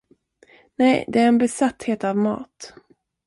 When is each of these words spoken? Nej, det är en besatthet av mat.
Nej, 0.75 1.05
det 1.07 1.19
är 1.19 1.27
en 1.27 1.37
besatthet 1.37 2.03
av 2.03 2.17
mat. 2.17 2.73